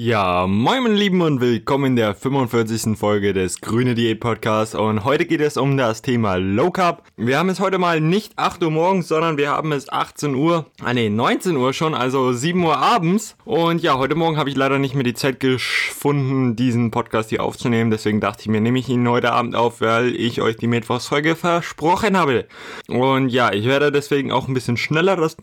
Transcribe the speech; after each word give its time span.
Ja, 0.00 0.46
moin 0.46 0.84
meine 0.84 0.94
Lieben 0.94 1.22
und 1.22 1.40
willkommen 1.40 1.86
in 1.86 1.96
der 1.96 2.14
45. 2.14 2.96
Folge 2.96 3.32
des 3.32 3.60
Grüne 3.60 3.96
Diät 3.96 4.20
Podcasts 4.20 4.76
und 4.76 5.02
heute 5.02 5.26
geht 5.26 5.40
es 5.40 5.56
um 5.56 5.76
das 5.76 6.02
Thema 6.02 6.36
Low 6.36 6.70
Carb. 6.70 7.02
Wir 7.16 7.36
haben 7.36 7.48
es 7.48 7.58
heute 7.58 7.78
mal 7.78 8.00
nicht 8.00 8.34
8 8.36 8.62
Uhr 8.62 8.70
morgens, 8.70 9.08
sondern 9.08 9.38
wir 9.38 9.50
haben 9.50 9.72
es 9.72 9.88
18 9.88 10.36
Uhr, 10.36 10.66
ah 10.84 10.94
ne, 10.94 11.10
19 11.10 11.56
Uhr 11.56 11.72
schon, 11.72 11.94
also 11.94 12.32
7 12.32 12.62
Uhr 12.62 12.78
abends 12.78 13.36
und 13.44 13.82
ja, 13.82 13.98
heute 13.98 14.14
Morgen 14.14 14.36
habe 14.36 14.48
ich 14.50 14.56
leider 14.56 14.78
nicht 14.78 14.94
mehr 14.94 15.02
die 15.02 15.14
Zeit 15.14 15.40
gefunden, 15.40 16.54
diesen 16.54 16.92
Podcast 16.92 17.30
hier 17.30 17.42
aufzunehmen, 17.42 17.90
deswegen 17.90 18.20
dachte 18.20 18.42
ich 18.42 18.48
mir, 18.48 18.60
nehme 18.60 18.78
ich 18.78 18.88
ihn 18.88 19.08
heute 19.08 19.32
Abend 19.32 19.56
auf, 19.56 19.80
weil 19.80 20.14
ich 20.14 20.40
euch 20.40 20.56
die 20.56 20.68
Mittwochsfolge 20.68 21.34
versprochen 21.34 22.16
habe. 22.16 22.46
Und 22.86 23.30
ja, 23.30 23.52
ich 23.52 23.64
werde 23.64 23.90
deswegen 23.90 24.30
auch 24.30 24.46
ein 24.46 24.54
bisschen 24.54 24.76
schneller 24.76 25.16
das 25.16 25.36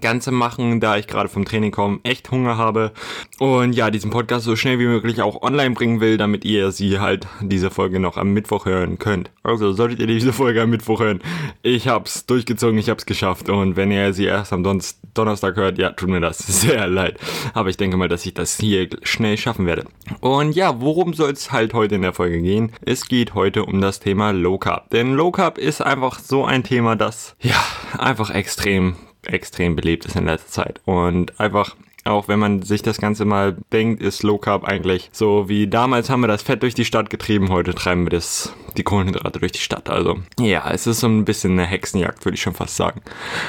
Ganze 0.00 0.30
machen, 0.30 0.80
da 0.80 0.96
ich 0.96 1.06
gerade 1.06 1.28
vom 1.28 1.44
Training 1.44 1.70
komme, 1.70 2.00
echt 2.02 2.30
Hunger 2.30 2.56
habe 2.56 2.92
und 3.38 3.72
ja, 3.72 3.90
diesen 3.90 4.10
Podcast 4.10 4.44
so 4.44 4.56
schnell 4.56 4.78
wie 4.78 4.86
möglich 4.86 5.22
auch 5.22 5.42
online 5.42 5.74
bringen 5.74 6.00
will, 6.00 6.16
damit 6.16 6.44
ihr 6.44 6.72
sie 6.72 6.98
halt 6.98 7.26
diese 7.40 7.70
Folge 7.70 8.00
noch 8.00 8.16
am 8.16 8.32
Mittwoch 8.32 8.66
hören 8.66 8.98
könnt. 8.98 9.30
Also 9.42 9.72
solltet 9.72 10.00
ihr 10.00 10.06
diese 10.06 10.32
Folge 10.32 10.62
am 10.62 10.70
Mittwoch 10.70 11.00
hören, 11.00 11.20
ich 11.62 11.88
hab's 11.88 12.26
durchgezogen, 12.26 12.78
ich 12.78 12.88
hab's 12.88 13.06
geschafft 13.06 13.48
und 13.48 13.76
wenn 13.76 13.90
ihr 13.90 14.12
sie 14.12 14.24
erst 14.24 14.52
am 14.52 14.62
Don 14.62 14.80
Donnerstag 15.14 15.56
hört, 15.56 15.78
ja, 15.78 15.90
tut 15.90 16.08
mir 16.08 16.20
das 16.20 16.38
sehr 16.60 16.86
leid. 16.86 17.18
Aber 17.54 17.68
ich 17.68 17.76
denke 17.76 17.96
mal, 17.96 18.08
dass 18.08 18.24
ich 18.24 18.34
das 18.34 18.58
hier 18.58 18.88
schnell 19.02 19.36
schaffen 19.36 19.66
werde. 19.66 19.84
Und 20.20 20.54
ja, 20.54 20.80
worum 20.80 21.14
soll 21.14 21.32
es 21.32 21.52
halt 21.52 21.74
heute 21.74 21.96
in 21.96 22.02
der 22.02 22.12
Folge 22.12 22.40
gehen? 22.40 22.72
Es 22.84 23.06
geht 23.06 23.34
heute 23.34 23.64
um 23.64 23.80
das 23.80 24.00
Thema 24.00 24.32
Low 24.32 24.58
Carb. 24.58 24.90
Denn 24.90 25.14
Low 25.14 25.30
Carb 25.30 25.58
ist 25.58 25.82
einfach 25.82 26.18
so 26.18 26.44
ein 26.44 26.64
Thema, 26.64 26.96
das 26.96 27.36
ja 27.40 27.62
einfach 27.98 28.30
extrem 28.30 28.96
extrem 29.26 29.76
belebt 29.76 30.04
ist 30.04 30.16
in 30.16 30.26
letzter 30.26 30.50
Zeit. 30.50 30.80
Und 30.84 31.38
einfach 31.40 31.76
auch 32.04 32.28
wenn 32.28 32.38
man 32.38 32.62
sich 32.62 32.82
das 32.82 32.98
Ganze 32.98 33.24
mal 33.24 33.56
denkt, 33.72 34.02
ist 34.02 34.22
Low 34.22 34.38
Carb 34.38 34.64
eigentlich 34.64 35.10
so 35.12 35.48
wie 35.48 35.66
damals 35.66 36.10
haben 36.10 36.20
wir 36.20 36.28
das 36.28 36.42
Fett 36.42 36.62
durch 36.62 36.74
die 36.74 36.84
Stadt 36.84 37.10
getrieben, 37.10 37.50
heute 37.50 37.74
treiben 37.74 38.04
wir 38.04 38.10
das, 38.10 38.54
die 38.76 38.82
Kohlenhydrate 38.82 39.38
durch 39.38 39.52
die 39.52 39.60
Stadt. 39.60 39.90
Also 39.90 40.18
ja, 40.40 40.70
es 40.70 40.86
ist 40.86 41.00
so 41.00 41.06
ein 41.06 41.24
bisschen 41.24 41.52
eine 41.52 41.66
Hexenjagd, 41.66 42.24
würde 42.24 42.34
ich 42.34 42.42
schon 42.42 42.54
fast 42.54 42.76
sagen. 42.76 43.02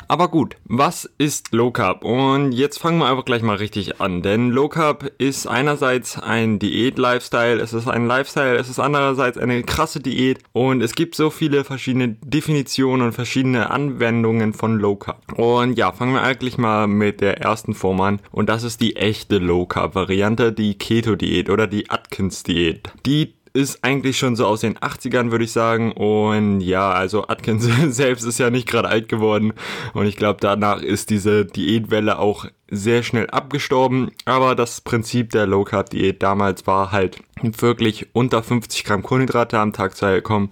Aber 0.08 0.28
gut, 0.28 0.56
was 0.66 1.10
ist 1.18 1.54
Low 1.54 1.72
Carb? 1.72 2.04
Und 2.04 2.52
jetzt 2.52 2.80
fangen 2.80 3.00
wir 3.00 3.08
einfach 3.08 3.26
gleich 3.26 3.42
mal 3.42 3.56
richtig 3.56 4.02
an, 4.02 4.22
denn 4.22 4.50
Low 4.50 4.70
Carb 4.70 5.12
ist 5.18 5.48
einerseits 5.48 6.20
ein 6.20 6.60
Diät-Lifestyle, 6.60 7.60
es 7.60 7.74
ist 7.74 7.88
ein 7.88 8.08
Lifestyle, 8.08 8.56
es 8.56 8.70
ist 8.70 8.80
andererseits 8.80 9.38
eine 9.38 9.64
krasse 9.64 10.00
Diät 10.00 10.40
und 10.52 10.82
es 10.82 10.96
gibt 10.96 11.16
so 11.16 11.30
viele 11.30 11.64
verschiedene 11.64 12.10
Definitionen 12.10 13.08
und 13.08 13.14
verschiedene 13.14 13.70
Anwendungen 13.70 14.54
von 14.54 14.78
Low 14.78 14.96
Carb. 14.96 15.38
Und 15.38 15.78
ja, 15.78 15.92
fangen 15.92 16.14
wir 16.14 16.24
eigentlich 16.24 16.58
mal 16.58 16.88
mit 16.88 17.22
der 17.22 17.40
ersten 17.42 17.74
Form 17.74 18.02
an. 18.02 18.20
Und 18.32 18.43
und 18.44 18.48
das 18.48 18.64
ist 18.64 18.82
die 18.82 18.98
echte 18.98 19.38
Low 19.38 19.66
Carb 19.66 19.96
Variante, 19.96 20.52
die 20.52 20.78
Keto 20.78 21.16
Diät 21.16 21.50
oder 21.50 21.66
die 21.66 21.90
Atkins 21.90 22.44
Diät. 22.44 22.92
Die 23.06 23.36
ist 23.54 23.86
eigentlich 23.86 24.18
schon 24.18 24.36
so 24.36 24.46
aus 24.46 24.60
den 24.60 24.78
80ern, 24.78 25.32
würde 25.32 25.46
ich 25.46 25.54
sagen. 25.54 25.94
Und 25.94 26.60
ja, 26.60 26.92
also 26.92 27.26
Atkins 27.26 27.70
selbst 27.96 28.26
ist 28.26 28.40
ja 28.40 28.50
nicht 28.50 28.68
gerade 28.68 28.90
alt 28.90 29.08
geworden. 29.08 29.54
Und 29.94 30.08
ich 30.08 30.18
glaube, 30.18 30.40
danach 30.42 30.82
ist 30.82 31.10
diese 31.10 31.46
Diätwelle 31.46 32.20
auch 32.20 32.46
sehr 32.70 33.02
schnell 33.02 33.30
abgestorben. 33.30 34.12
Aber 34.26 34.56
das 34.56 34.82
Prinzip 34.82 35.30
der 35.30 35.48
Low 35.48 35.64
Carb 35.64 35.90
Diät 35.92 36.22
damals 36.22 36.68
war 36.68 36.92
halt 36.92 37.20
wirklich 37.42 38.08
unter 38.12 38.44
50 38.44 38.84
Gramm 38.84 39.04
Kohlenhydrate 39.04 39.58
am 39.58 39.72
Tag 39.72 39.96
zu 39.96 40.22
kommen. 40.22 40.50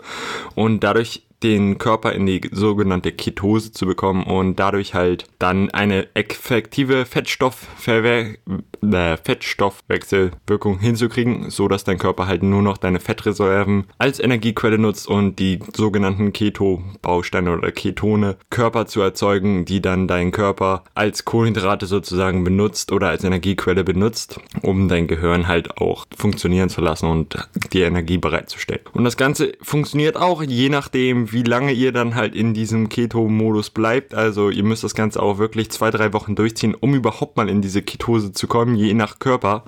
Und 0.55 0.79
dadurch 0.85 1.23
den 1.43 1.77
Körper 1.77 2.13
in 2.13 2.25
die 2.25 2.41
sogenannte 2.51 3.11
Ketose 3.11 3.71
zu 3.71 3.85
bekommen 3.85 4.23
und 4.23 4.57
dadurch 4.57 4.93
halt 4.93 5.25
dann 5.39 5.69
eine 5.71 6.07
effektive 6.15 7.05
Fettstoffverwer 7.05 8.35
äh, 8.81 9.17
Fettstoffwechselwirkung 9.17 10.79
hinzukriegen, 10.79 11.49
so 11.49 11.67
dass 11.67 11.83
dein 11.83 11.97
Körper 11.97 12.27
halt 12.27 12.43
nur 12.43 12.61
noch 12.61 12.77
deine 12.77 12.99
Fettreserven 12.99 13.85
als 13.97 14.19
Energiequelle 14.19 14.77
nutzt 14.77 15.07
und 15.07 15.39
die 15.39 15.59
sogenannten 15.75 16.33
Keto-Bausteine 16.33 17.57
oder 17.57 17.71
Ketone 17.71 18.37
Körper 18.49 18.85
zu 18.85 19.01
erzeugen, 19.01 19.65
die 19.65 19.81
dann 19.81 20.07
dein 20.07 20.31
Körper 20.31 20.83
als 20.93 21.25
Kohlenhydrate 21.25 21.85
sozusagen 21.85 22.43
benutzt 22.43 22.91
oder 22.91 23.09
als 23.09 23.23
Energiequelle 23.23 23.83
benutzt, 23.83 24.39
um 24.61 24.87
dein 24.87 25.07
Gehirn 25.07 25.47
halt 25.47 25.77
auch 25.77 26.05
funktionieren 26.15 26.69
zu 26.69 26.81
lassen 26.81 27.07
und 27.07 27.37
die 27.73 27.81
Energie 27.81 28.17
bereitzustellen. 28.17 28.81
Und 28.93 29.03
das 29.03 29.17
Ganze 29.17 29.53
funktioniert 29.61 30.17
auch 30.17 30.43
je 30.43 30.69
nachdem, 30.69 31.30
wie 31.31 31.43
lange 31.43 31.71
ihr 31.71 31.91
dann 31.91 32.15
halt 32.15 32.35
in 32.35 32.53
diesem 32.53 32.89
Keto-Modus 32.89 33.69
bleibt. 33.69 34.13
Also 34.13 34.49
ihr 34.49 34.63
müsst 34.63 34.83
das 34.83 34.95
Ganze 34.95 35.21
auch 35.21 35.37
wirklich 35.37 35.71
zwei, 35.71 35.91
drei 35.91 36.13
Wochen 36.13 36.35
durchziehen, 36.35 36.75
um 36.79 36.93
überhaupt 36.93 37.37
mal 37.37 37.49
in 37.49 37.61
diese 37.61 37.81
Ketose 37.81 38.31
zu 38.31 38.47
kommen, 38.47 38.75
je 38.75 38.93
nach 38.93 39.19
Körper. 39.19 39.63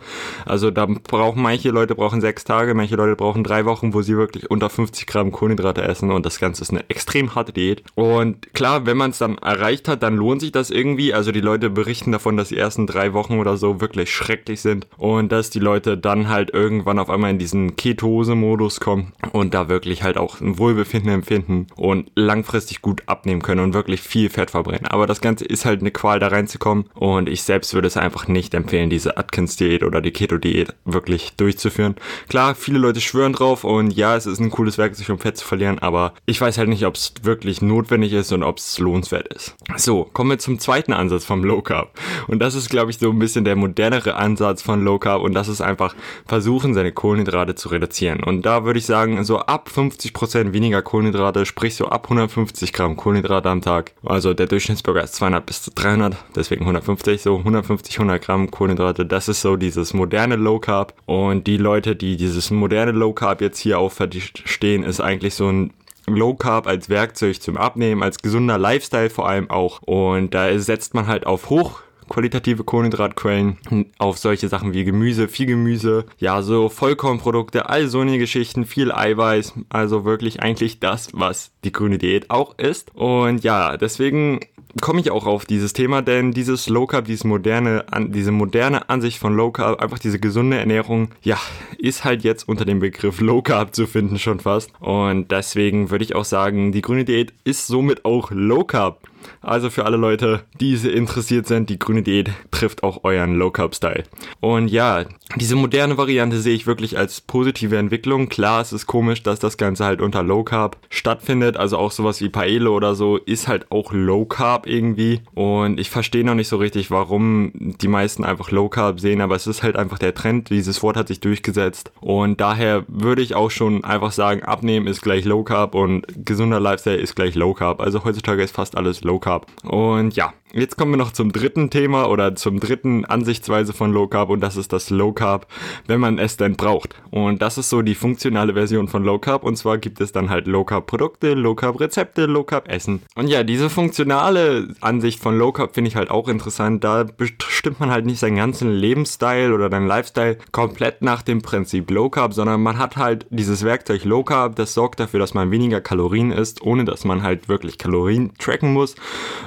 Also 0.46 0.72
da 0.72 0.86
brauchen 0.86 1.42
manche 1.42 1.70
Leute 1.70 1.96
brauchen 1.96 2.22
sechs 2.22 2.44
Tage, 2.44 2.74
manche 2.74 2.96
Leute 2.96 3.16
brauchen 3.16 3.44
drei 3.44 3.66
Wochen, 3.66 3.94
wo 3.94 4.02
sie 4.02 4.18
wirklich 4.18 4.50
unter 4.52 4.70
50 4.70 5.08
Gramm 5.08 5.32
Kohlenhydrate 5.32 5.82
essen 5.82 6.12
und 6.12 6.26
das 6.26 6.40
Ganze 6.40 6.62
ist 6.62 6.72
eine 6.72 6.90
extrem 6.90 7.36
harte 7.36 7.54
Diät. 7.54 7.84
Und 7.96 8.54
klar, 8.54 8.86
wenn 8.86 8.98
man 8.98 9.12
es 9.12 9.18
dann 9.18 9.38
erreicht 9.38 9.88
hat, 9.88 10.04
dann 10.04 10.18
lohnt 10.18 10.42
sich 10.42 10.52
das 10.52 10.70
irgendwie. 10.70 11.14
Also 11.14 11.32
die 11.32 11.42
Leute 11.42 11.70
berichten 11.70 12.12
davon, 12.12 12.38
dass 12.38 12.50
die 12.50 12.58
ersten 12.58 12.88
drei 12.88 13.14
Wochen 13.14 13.40
oder 13.40 13.58
so 13.58 13.82
wirklich 13.82 14.14
schrecklich 14.14 14.62
sind 14.62 14.88
und 14.98 15.32
dass 15.32 15.50
die 15.50 15.60
Leute 15.60 15.98
dann 15.98 16.30
halt 16.30 16.54
irgendwann 16.54 17.00
auf 17.00 17.10
einmal 17.10 17.32
in 17.32 17.40
diesen 17.40 17.76
Ketose-Modus 17.76 18.80
kommen 18.80 19.14
und 19.32 19.54
da 19.54 19.70
wirklich 19.70 20.04
halt 20.04 20.18
auch 20.18 20.42
ein 20.42 20.58
Wohlbefinden 20.58 21.12
empfinden 21.12 21.53
halten 21.54 21.68
und 21.76 22.12
langfristig 22.16 22.82
gut 22.82 23.04
abnehmen 23.06 23.42
können 23.42 23.62
und 23.62 23.74
wirklich 23.74 24.02
viel 24.02 24.30
Fett 24.30 24.52
verbrennen. 24.52 24.88
Aber 24.88 25.08
das 25.08 25.22
Ganze 25.22 25.46
ist 25.46 25.66
halt 25.66 25.82
eine 25.82 25.92
Qual, 25.92 26.20
da 26.20 26.28
reinzukommen 26.28 26.86
und 26.96 27.30
ich 27.30 27.44
selbst 27.44 27.74
würde 27.74 27.88
es 27.88 27.98
einfach 27.98 28.28
nicht 28.28 28.54
empfehlen, 28.54 28.90
diese 28.90 29.18
Atkins-Diät 29.18 29.84
oder 29.84 30.02
die 30.02 30.12
Keto-Diät 30.12 30.76
wirklich 30.86 31.34
durchzuführen. 31.38 31.96
Klar, 32.30 32.56
viele 32.56 32.80
Leute 32.80 33.02
schwören 33.02 33.34
drauf 33.34 33.64
und 33.64 33.92
ja, 33.92 34.16
es 34.16 34.26
ist 34.26 34.40
ein 34.40 34.52
cooles 34.52 34.78
Werkzeug, 34.78 35.10
um 35.10 35.20
Fett 35.20 35.38
zu 35.38 35.46
verlieren, 35.46 35.80
aber 35.80 36.14
ich 36.26 36.40
weiß 36.40 36.58
halt 36.58 36.70
nicht, 36.70 36.86
ob 36.86 36.96
es 36.96 37.14
wirklich 37.24 37.62
notwendig 37.62 38.14
ist 38.14 38.32
und 38.32 38.44
ob 38.44 38.58
es 38.58 38.80
lohnenswert 38.80 39.34
ist. 39.34 39.56
So, 39.78 40.06
kommen 40.14 40.32
wir 40.32 40.40
zum 40.40 40.60
zweiten 40.60 40.94
Ansatz 40.94 41.26
vom 41.26 41.44
Low 41.44 41.62
Carb. 41.62 41.92
Und 42.28 42.40
das 42.40 42.56
ist, 42.56 42.70
glaube 42.70 42.92
ich, 42.92 42.98
so 42.98 43.10
ein 43.10 43.20
bisschen 43.20 43.46
der 43.46 43.56
modernere 43.56 44.16
Ansatz 44.16 44.62
von 44.62 44.84
Low 44.84 45.00
Carb 45.00 45.22
und 45.22 45.34
das 45.34 45.48
ist 45.48 45.62
einfach 45.62 45.96
versuchen, 46.26 46.74
seine 46.74 46.92
Kohlenhydrate 46.92 47.56
zu 47.56 47.70
reduzieren. 47.70 48.24
Und 48.24 48.44
da 48.44 48.66
würde 48.66 48.80
ich 48.80 48.86
sagen, 48.86 49.24
so 49.24 49.40
ab 49.40 49.70
50% 49.74 50.54
weniger 50.54 50.82
Kohlenhydrate 50.82 51.43
sprich 51.46 51.76
so 51.76 51.88
ab 51.88 52.06
150 52.06 52.74
Gramm 52.74 52.96
Kohlenhydrate 52.96 53.50
am 53.50 53.62
Tag. 53.62 53.94
Also 54.04 54.34
der 54.34 54.48
Durchschnittsbürger 54.48 55.04
ist 55.04 55.16
200 55.16 55.46
bis 55.46 55.64
300, 55.64 56.16
deswegen 56.36 56.62
150, 56.62 57.22
so 57.22 57.38
150, 57.38 58.00
100 58.00 58.22
Gramm 58.22 58.52
Kohlenhydrate. 58.52 59.06
Das 59.06 59.28
ist 59.28 59.42
so 59.42 59.56
dieses 59.56 59.94
moderne 59.94 60.36
Low 60.36 60.60
Carb. 60.60 60.94
Und 61.06 61.48
die 61.48 61.58
Leute, 61.58 61.96
die 61.96 62.18
dieses 62.18 62.52
moderne 62.52 62.92
Low 62.92 63.14
Carb 63.14 63.42
jetzt 63.42 63.60
hier 63.60 63.80
auch 63.80 63.92
verstehen, 63.92 64.84
ist 64.84 65.00
eigentlich 65.00 65.36
so 65.36 65.50
ein 65.50 65.74
Low 66.06 66.34
Carb 66.34 66.68
als 66.68 66.90
Werkzeug 66.90 67.42
zum 67.42 67.58
Abnehmen, 67.58 68.04
als 68.04 68.18
gesunder 68.18 68.58
Lifestyle 68.58 69.10
vor 69.10 69.28
allem 69.28 69.50
auch. 69.50 69.82
Und 69.84 70.34
da 70.34 70.58
setzt 70.60 70.94
man 70.94 71.08
halt 71.08 71.26
auf 71.26 71.50
hoch 71.50 71.82
qualitative 72.14 72.64
Kohlenhydratquellen 72.64 73.58
auf 73.98 74.20
solche 74.20 74.48
Sachen 74.48 74.74
wie 74.74 74.84
Gemüse, 74.84 75.28
viel 75.28 75.48
Gemüse, 75.48 76.06
ja, 76.20 76.44
so 76.44 76.70
Vollkornprodukte, 76.70 77.70
all 77.70 77.88
so 77.88 78.02
eine 78.02 78.20
Geschichten, 78.20 78.66
viel 78.66 78.92
Eiweiß, 78.92 79.54
also 79.70 80.06
wirklich 80.06 80.42
eigentlich 80.42 80.80
das, 80.80 81.10
was 81.14 81.52
die 81.64 81.72
grüne 81.72 81.98
Diät 81.98 82.30
auch 82.30 82.58
ist. 82.60 82.94
Und 82.94 83.44
ja, 83.44 83.78
deswegen 83.78 84.42
komme 84.82 85.02
ich 85.02 85.12
auch 85.12 85.26
auf 85.26 85.46
dieses 85.46 85.74
Thema, 85.74 86.02
denn 86.02 86.32
dieses 86.32 86.70
Low 86.70 86.86
Carb, 86.86 87.06
dieses 87.06 87.24
moderne, 87.24 87.86
diese 88.08 88.32
moderne 88.32 88.90
Ansicht 88.90 89.18
von 89.18 89.36
Low 89.36 89.52
Carb, 89.52 89.82
einfach 89.82 90.00
diese 90.00 90.20
gesunde 90.20 90.58
Ernährung, 90.58 91.10
ja, 91.22 91.38
ist 91.78 92.04
halt 92.04 92.24
jetzt 92.24 92.48
unter 92.48 92.66
dem 92.66 92.80
Begriff 92.80 93.22
Low 93.22 93.42
Carb 93.42 93.74
zu 93.74 93.88
finden 93.88 94.20
schon 94.20 94.40
fast. 94.40 94.72
Und 94.80 95.32
deswegen 95.32 95.90
würde 95.90 96.04
ich 96.04 96.16
auch 96.16 96.26
sagen, 96.26 96.72
die 96.72 96.82
grüne 96.82 97.06
Diät 97.06 97.34
ist 97.44 97.68
somit 97.68 98.06
auch 98.06 98.32
Low 98.32 98.64
Carb. 98.64 99.00
Also 99.42 99.70
für 99.70 99.86
alle 99.86 99.98
Leute, 99.98 100.44
die 100.60 100.74
interessiert 100.74 101.48
sind, 101.48 101.70
die 101.70 101.80
grüne 101.80 102.04
Diät 102.04 102.32
trifft 102.52 102.84
auch 102.84 103.04
euren 103.04 103.36
Low 103.36 103.52
Carb 103.52 103.76
Style. 103.76 104.04
Und 104.40 104.68
ja, 104.70 105.06
diese 105.36 105.56
moderne 105.56 105.98
Variante 105.98 106.40
sehe 106.40 106.56
ich 106.56 106.68
wirklich 106.68 106.98
als 106.98 107.22
positive 107.22 107.78
Entwicklung. 107.78 108.30
Klar, 108.30 108.62
es 108.62 108.74
ist 108.74 108.88
komisch, 108.88 109.24
dass 109.24 109.40
das 109.40 109.58
Ganze 109.58 109.86
halt 109.86 110.02
unter 110.02 110.24
Low 110.24 110.44
Carb 110.44 110.78
stattfindet. 110.90 111.58
Also 111.58 111.78
auch 111.78 111.92
sowas 111.92 112.22
wie 112.22 112.30
Paella 112.30 112.70
oder 112.70 112.96
so 112.96 113.18
ist 113.18 113.48
halt 113.48 113.72
auch 113.72 113.92
Low 113.94 114.26
Carb 114.26 114.68
irgendwie. 114.68 115.22
Und 115.34 115.80
ich 115.80 115.90
verstehe 115.90 116.24
noch 116.24 116.36
nicht 116.36 116.48
so 116.48 116.58
richtig, 116.58 116.92
warum 116.92 117.52
die 117.54 117.88
meisten 117.88 118.24
einfach 118.24 118.52
Low 118.52 118.70
Carb 118.70 119.00
sehen, 119.00 119.22
aber 119.22 119.36
es 119.36 119.48
ist 119.48 119.64
halt 119.64 119.76
einfach 119.76 120.00
der 120.00 120.14
Trend. 120.14 120.50
Dieses 120.50 120.84
Wort 120.84 120.98
hat 120.98 121.08
sich 121.08 121.20
durchgesetzt. 121.20 121.92
Und 122.00 122.40
daher 122.42 122.86
würde 122.88 123.22
ich 123.22 123.36
auch 123.36 123.52
schon 123.52 123.84
einfach 123.84 124.12
sagen, 124.12 124.44
abnehmen 124.44 124.88
ist 124.88 125.02
gleich 125.02 125.26
Low 125.26 125.44
Carb 125.44 125.76
und 125.76 126.06
gesunder 126.26 126.60
Lifestyle 126.60 126.98
ist 126.98 127.16
gleich 127.16 127.36
Low 127.36 127.54
Carb. 127.54 127.82
Also 127.82 128.04
heutzutage 128.04 128.44
ist 128.44 128.56
fast 128.56 128.78
alles 128.78 129.04
Low 129.04 129.13
Carb. 129.20 129.48
Und 129.64 130.16
ja, 130.16 130.34
jetzt 130.54 130.78
kommen 130.78 130.92
wir 130.92 130.98
noch 130.98 131.12
zum 131.12 131.32
dritten 131.32 131.70
Thema 131.70 132.08
oder 132.10 132.36
zum 132.36 132.60
dritten 132.60 133.06
Ansichtsweise 133.06 133.74
von 133.74 133.92
Low 133.92 134.08
Carb 134.08 134.30
und 134.30 134.42
das 134.42 134.56
ist 134.56 134.72
das 134.72 134.90
Low 134.90 135.12
Carb, 135.12 135.48
wenn 135.88 136.00
man 136.00 136.20
es 136.20 136.38
denn 136.38 136.56
braucht. 136.56 136.96
Und 137.10 137.42
das 137.42 137.58
ist 137.58 137.70
so 137.70 137.82
die 137.82 137.96
funktionale 137.96 138.54
Version 138.54 138.88
von 138.88 139.04
Low 139.04 139.18
Carb 139.18 139.44
und 139.44 139.58
zwar 139.58 139.80
gibt 139.80 140.00
es 140.00 140.12
dann 140.12 140.30
halt 140.30 140.48
Low 140.48 140.64
Carb 140.64 140.86
Produkte, 140.86 141.34
Low 141.34 141.56
Carb 141.56 141.80
Rezepte, 141.80 142.26
Low 142.26 142.44
Carb 142.44 142.70
Essen. 142.70 143.02
Und 143.16 143.28
ja, 143.28 143.44
diese 143.44 143.70
funktionale 143.70 144.68
Ansicht 144.82 145.20
von 145.20 145.38
Low 145.38 145.52
Carb 145.52 145.74
finde 145.74 145.90
ich 145.90 145.96
halt 145.96 146.12
auch 146.12 146.28
interessant. 146.28 146.84
Da 146.84 147.04
bestimmt 147.04 147.80
man 147.80 147.90
halt 147.90 148.06
nicht 148.06 148.20
seinen 148.20 148.36
ganzen 148.36 148.72
Lebensstil 148.72 149.52
oder 149.54 149.70
deinen 149.70 149.88
Lifestyle 149.88 150.38
komplett 150.52 151.02
nach 151.02 151.24
dem 151.24 151.42
Prinzip 151.42 151.90
Low 151.90 152.10
Carb, 152.10 152.34
sondern 152.34 152.62
man 152.62 152.78
hat 152.78 152.98
halt 152.98 153.26
dieses 153.32 153.64
Werkzeug 153.64 154.04
Low 154.06 154.24
Carb, 154.24 154.56
das 154.56 154.74
sorgt 154.74 155.00
dafür, 155.00 155.20
dass 155.20 155.34
man 155.34 155.50
weniger 155.50 155.82
Kalorien 155.82 156.32
isst, 156.32 156.62
ohne 156.62 156.86
dass 156.86 157.06
man 157.06 157.24
halt 157.24 157.50
wirklich 157.50 157.78
Kalorien 157.78 158.34
tracken 158.38 158.74
muss 158.74 158.96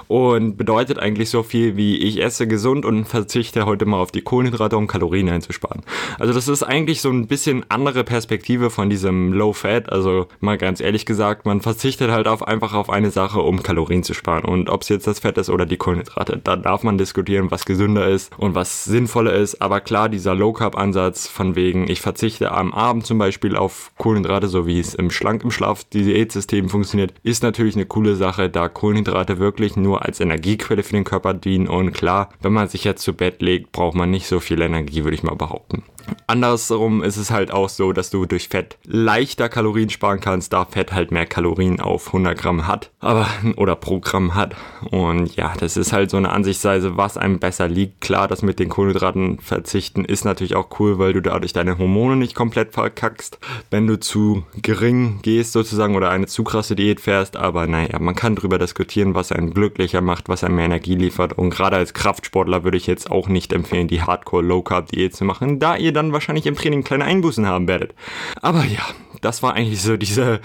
und 0.08 0.56
bedeutet 0.56 0.95
eigentlich 0.98 1.30
so 1.30 1.42
viel 1.42 1.76
wie 1.76 1.96
ich 1.96 2.22
esse 2.22 2.46
gesund 2.46 2.84
und 2.84 3.04
verzichte 3.04 3.66
heute 3.66 3.86
mal 3.86 4.00
auf 4.00 4.12
die 4.12 4.22
Kohlenhydrate, 4.22 4.76
um 4.76 4.86
Kalorien 4.86 5.28
einzusparen. 5.28 5.82
Also 6.18 6.32
das 6.32 6.48
ist 6.48 6.62
eigentlich 6.62 7.00
so 7.00 7.10
ein 7.10 7.26
bisschen 7.26 7.64
andere 7.68 8.04
Perspektive 8.04 8.70
von 8.70 8.90
diesem 8.90 9.32
Low 9.32 9.52
Fat. 9.52 9.90
Also 9.92 10.28
mal 10.40 10.58
ganz 10.58 10.80
ehrlich 10.80 11.06
gesagt, 11.06 11.46
man 11.46 11.60
verzichtet 11.60 12.10
halt 12.10 12.28
auf 12.28 12.46
einfach 12.46 12.74
auf 12.74 12.90
eine 12.90 13.10
Sache, 13.10 13.40
um 13.40 13.62
Kalorien 13.62 14.02
zu 14.02 14.14
sparen. 14.14 14.44
Und 14.44 14.70
ob 14.70 14.82
es 14.82 14.88
jetzt 14.88 15.06
das 15.06 15.20
Fett 15.20 15.38
ist 15.38 15.50
oder 15.50 15.66
die 15.66 15.76
Kohlenhydrate, 15.76 16.40
da 16.42 16.56
darf 16.56 16.82
man 16.82 16.98
diskutieren, 16.98 17.50
was 17.50 17.64
gesünder 17.64 18.08
ist 18.08 18.32
und 18.38 18.54
was 18.54 18.84
sinnvoller 18.84 19.32
ist. 19.32 19.60
Aber 19.62 19.80
klar, 19.80 20.08
dieser 20.08 20.34
Low 20.34 20.52
Carb 20.52 20.76
Ansatz 20.76 21.26
von 21.26 21.56
wegen, 21.56 21.88
ich 21.90 22.00
verzichte 22.00 22.52
am 22.52 22.72
Abend 22.72 23.06
zum 23.06 23.18
Beispiel 23.18 23.56
auf 23.56 23.92
Kohlenhydrate, 23.98 24.48
so 24.48 24.66
wie 24.66 24.78
es 24.78 24.94
im 24.94 25.10
Schlank 25.10 25.44
im 25.44 25.50
Schlaf 25.50 25.84
Diätsystem 25.84 26.68
funktioniert, 26.68 27.14
ist 27.22 27.42
natürlich 27.42 27.74
eine 27.74 27.86
coole 27.86 28.16
Sache, 28.16 28.48
da 28.48 28.68
Kohlenhydrate 28.68 29.38
wirklich 29.38 29.76
nur 29.76 30.04
als 30.04 30.20
Energiequelle 30.20 30.82
für 30.86 30.94
den 30.94 31.04
Körper 31.04 31.34
dienen. 31.34 31.68
Und 31.68 31.92
klar, 31.92 32.30
wenn 32.40 32.52
man 32.52 32.68
sich 32.68 32.84
jetzt 32.84 33.02
zu 33.02 33.14
Bett 33.14 33.42
legt, 33.42 33.72
braucht 33.72 33.96
man 33.96 34.10
nicht 34.10 34.26
so 34.26 34.40
viel 34.40 34.60
Energie, 34.60 35.04
würde 35.04 35.16
ich 35.16 35.22
mal 35.22 35.36
behaupten. 35.36 35.82
Andersrum 36.26 37.02
ist 37.02 37.16
es 37.16 37.30
halt 37.30 37.52
auch 37.52 37.68
so, 37.68 37.92
dass 37.92 38.10
du 38.10 38.26
durch 38.26 38.48
Fett 38.48 38.78
leichter 38.84 39.48
Kalorien 39.48 39.90
sparen 39.90 40.20
kannst, 40.20 40.52
da 40.52 40.64
Fett 40.64 40.92
halt 40.92 41.10
mehr 41.10 41.26
Kalorien 41.26 41.80
auf 41.80 42.08
100 42.08 42.36
Gramm 42.36 42.66
hat, 42.66 42.90
aber 43.00 43.28
oder 43.56 43.76
pro 43.76 44.00
Gramm 44.00 44.34
hat. 44.34 44.54
Und 44.90 45.36
ja, 45.36 45.52
das 45.58 45.76
ist 45.76 45.92
halt 45.92 46.10
so 46.10 46.16
eine 46.16 46.30
Ansichtsweise, 46.30 46.96
was 46.96 47.16
einem 47.16 47.38
besser 47.38 47.68
liegt. 47.68 48.00
Klar, 48.00 48.28
das 48.28 48.42
mit 48.42 48.58
den 48.58 48.68
Kohlenhydraten 48.68 49.38
verzichten 49.40 50.04
ist 50.04 50.24
natürlich 50.24 50.56
auch 50.56 50.68
cool, 50.80 50.98
weil 50.98 51.12
du 51.12 51.22
dadurch 51.22 51.52
deine 51.52 51.78
Hormone 51.78 52.16
nicht 52.16 52.34
komplett 52.34 52.72
verkackst, 52.72 53.38
wenn 53.70 53.86
du 53.86 53.98
zu 53.98 54.44
gering 54.62 55.20
gehst 55.22 55.52
sozusagen 55.52 55.96
oder 55.96 56.10
eine 56.10 56.26
zu 56.26 56.44
krasse 56.44 56.76
Diät 56.76 57.00
fährst. 57.00 57.36
Aber 57.36 57.66
naja, 57.66 57.98
man 57.98 58.14
kann 58.14 58.36
drüber 58.36 58.58
diskutieren, 58.58 59.14
was 59.14 59.32
einen 59.32 59.54
glücklicher 59.54 60.00
macht, 60.00 60.28
was 60.28 60.44
einem 60.44 60.56
mehr 60.56 60.66
Energie 60.66 60.94
liefert. 60.94 61.32
Und 61.34 61.50
gerade 61.50 61.76
als 61.76 61.94
Kraftsportler 61.94 62.64
würde 62.64 62.76
ich 62.76 62.86
jetzt 62.86 63.10
auch 63.10 63.28
nicht 63.28 63.52
empfehlen, 63.52 63.88
die 63.88 64.02
Hardcore 64.02 64.42
Low 64.42 64.62
Carb 64.62 64.88
Diät 64.88 65.14
zu 65.14 65.24
machen, 65.24 65.58
da 65.58 65.76
ihr 65.76 65.92
dann 65.96 66.12
wahrscheinlich 66.12 66.46
im 66.46 66.54
Training 66.56 66.84
kleine 66.84 67.04
Einbußen 67.04 67.46
haben 67.46 67.66
werdet. 67.66 67.94
Aber 68.40 68.64
ja, 68.64 68.82
das 69.20 69.42
war 69.42 69.54
eigentlich 69.54 69.82
so 69.82 69.96
diese, 69.96 70.40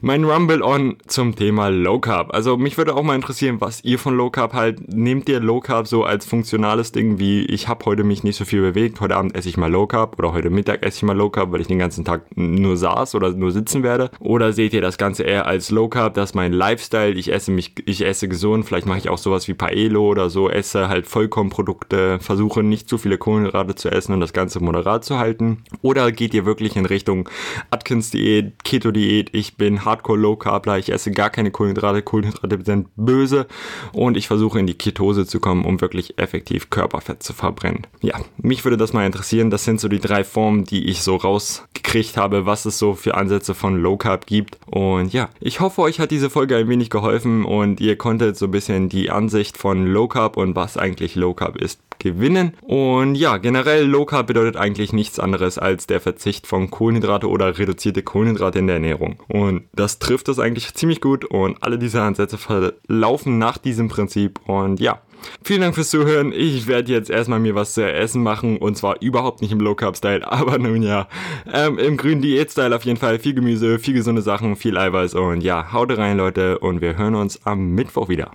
mein 0.00 0.24
Rumble 0.24 0.62
on 0.62 0.96
zum 1.06 1.34
Thema 1.36 1.68
Low 1.68 1.98
Carb. 1.98 2.34
Also 2.34 2.56
mich 2.56 2.78
würde 2.78 2.94
auch 2.94 3.02
mal 3.02 3.14
interessieren, 3.14 3.60
was 3.60 3.84
ihr 3.84 3.98
von 3.98 4.16
Low 4.16 4.30
Carb 4.30 4.52
halt, 4.52 4.92
nehmt 4.92 5.28
ihr 5.28 5.40
Low 5.40 5.60
Carb 5.60 5.86
so 5.86 6.04
als 6.04 6.26
funktionales 6.26 6.92
Ding, 6.92 7.18
wie 7.18 7.44
ich 7.44 7.68
habe 7.68 7.84
heute 7.84 8.04
mich 8.04 8.24
nicht 8.24 8.36
so 8.36 8.44
viel 8.44 8.60
bewegt, 8.60 9.00
heute 9.00 9.16
Abend 9.16 9.34
esse 9.34 9.48
ich 9.48 9.56
mal 9.56 9.70
Low 9.70 9.86
Carb 9.86 10.18
oder 10.18 10.32
heute 10.32 10.50
Mittag 10.50 10.84
esse 10.84 10.98
ich 10.98 11.02
mal 11.02 11.16
Low 11.16 11.30
Carb, 11.30 11.52
weil 11.52 11.60
ich 11.60 11.66
den 11.66 11.78
ganzen 11.78 12.04
Tag 12.04 12.24
nur 12.36 12.76
saß 12.76 13.14
oder 13.14 13.30
nur 13.32 13.50
sitzen 13.50 13.82
werde. 13.82 14.10
Oder 14.20 14.52
seht 14.52 14.72
ihr 14.72 14.80
das 14.80 14.98
Ganze 14.98 15.24
eher 15.24 15.46
als 15.46 15.70
Low 15.70 15.88
Carb, 15.88 16.14
das 16.14 16.30
ist 16.30 16.34
mein 16.34 16.52
Lifestyle, 16.52 17.12
ich 17.12 17.32
esse 17.32 17.50
mich, 17.50 17.74
ich 17.86 18.04
esse 18.04 18.28
gesund, 18.28 18.64
vielleicht 18.64 18.86
mache 18.86 18.98
ich 18.98 19.08
auch 19.08 19.18
sowas 19.18 19.48
wie 19.48 19.54
Paelo 19.54 20.08
oder 20.08 20.30
so, 20.30 20.48
esse 20.48 20.88
halt 20.88 21.06
Vollkornprodukte, 21.06 22.18
versuche 22.20 22.62
nicht 22.62 22.88
zu 22.88 22.98
viele 22.98 23.18
Kohlenhydrate 23.18 23.74
zu 23.74 23.90
essen 23.90 24.12
und 24.12 24.20
das 24.20 24.32
Ganze 24.32 24.60
moderat 24.60 25.04
zu 25.04 25.18
halten. 25.18 25.64
Oder 25.82 26.12
geht 26.12 26.34
ihr 26.34 26.46
wirklich 26.46 26.76
in 26.76 26.86
Richtung 26.86 27.28
Atkins 27.70 28.13
Diät, 28.14 28.64
Keto-Diät, 28.64 29.30
ich 29.32 29.56
bin 29.56 29.84
Hardcore 29.84 30.18
Low 30.18 30.36
Carbler, 30.36 30.78
ich 30.78 30.90
esse 30.90 31.10
gar 31.10 31.30
keine 31.30 31.50
Kohlenhydrate, 31.50 32.02
Kohlenhydrate 32.02 32.64
sind 32.64 32.88
böse 32.96 33.46
und 33.92 34.16
ich 34.16 34.26
versuche 34.26 34.58
in 34.58 34.66
die 34.66 34.74
Ketose 34.74 35.26
zu 35.26 35.40
kommen, 35.40 35.64
um 35.64 35.80
wirklich 35.80 36.18
effektiv 36.18 36.70
Körperfett 36.70 37.22
zu 37.22 37.32
verbrennen. 37.32 37.86
Ja, 38.00 38.18
mich 38.38 38.64
würde 38.64 38.76
das 38.76 38.92
mal 38.92 39.04
interessieren, 39.04 39.50
das 39.50 39.64
sind 39.64 39.80
so 39.80 39.88
die 39.88 40.00
drei 40.00 40.24
Formen, 40.24 40.64
die 40.64 40.86
ich 40.86 41.02
so 41.02 41.16
rausgekriegt 41.16 42.16
habe, 42.16 42.46
was 42.46 42.64
es 42.64 42.78
so 42.78 42.94
für 42.94 43.14
Ansätze 43.14 43.54
von 43.54 43.76
Low 43.76 43.96
Carb 43.96 44.26
gibt 44.26 44.58
und 44.66 45.12
ja, 45.12 45.28
ich 45.40 45.60
hoffe, 45.60 45.82
euch 45.82 46.00
hat 46.00 46.10
diese 46.10 46.30
Folge 46.30 46.56
ein 46.56 46.68
wenig 46.68 46.90
geholfen 46.90 47.44
und 47.44 47.80
ihr 47.80 47.96
konntet 47.96 48.36
so 48.36 48.46
ein 48.46 48.50
bisschen 48.50 48.88
die 48.88 49.10
Ansicht 49.10 49.58
von 49.58 49.86
Low 49.86 50.08
Carb 50.08 50.36
und 50.36 50.56
was 50.56 50.76
eigentlich 50.76 51.16
Low 51.16 51.34
Carb 51.34 51.56
ist 51.56 51.80
gewinnen. 51.98 52.54
Und 52.62 53.14
ja, 53.14 53.36
generell 53.38 53.84
Low 53.84 54.04
Carb 54.04 54.26
bedeutet 54.26 54.56
eigentlich 54.56 54.92
nichts 54.92 55.18
anderes 55.18 55.58
als 55.58 55.86
der 55.86 56.00
Verzicht 56.00 56.46
von 56.46 56.70
Kohlenhydrate 56.70 57.28
oder 57.28 57.58
reduzierte 57.58 58.02
Kohlenhydrate 58.02 58.58
in 58.58 58.66
der 58.66 58.76
Ernährung. 58.76 59.22
Und 59.28 59.64
das 59.74 59.98
trifft 59.98 60.28
das 60.28 60.38
eigentlich 60.38 60.74
ziemlich 60.74 61.00
gut 61.00 61.24
und 61.24 61.62
alle 61.62 61.78
diese 61.78 62.02
Ansätze 62.02 62.38
verlaufen 62.38 63.38
nach 63.38 63.58
diesem 63.58 63.88
Prinzip. 63.88 64.40
Und 64.46 64.80
ja, 64.80 65.00
Vielen 65.42 65.60
Dank 65.60 65.74
fürs 65.74 65.90
Zuhören. 65.90 66.32
Ich 66.32 66.66
werde 66.66 66.92
jetzt 66.92 67.10
erstmal 67.10 67.40
mir 67.40 67.54
was 67.54 67.74
zu 67.74 67.90
essen 67.90 68.22
machen 68.22 68.58
und 68.58 68.76
zwar 68.76 69.00
überhaupt 69.00 69.42
nicht 69.42 69.52
im 69.52 69.60
Low 69.60 69.74
Carb 69.74 69.96
Style, 69.96 70.20
aber 70.30 70.58
nun 70.58 70.82
ja, 70.82 71.08
ähm, 71.52 71.78
im 71.78 71.96
grünen 71.96 72.22
Diät 72.22 72.50
Style 72.50 72.74
auf 72.74 72.84
jeden 72.84 72.98
Fall. 72.98 73.18
Viel 73.18 73.34
Gemüse, 73.34 73.78
viel 73.78 73.94
gesunde 73.94 74.22
Sachen, 74.22 74.56
viel 74.56 74.76
Eiweiß 74.76 75.14
und 75.14 75.42
ja, 75.42 75.72
haut 75.72 75.96
rein 75.96 76.16
Leute 76.16 76.58
und 76.58 76.80
wir 76.80 76.96
hören 76.96 77.14
uns 77.14 77.44
am 77.46 77.70
Mittwoch 77.70 78.08
wieder. 78.08 78.32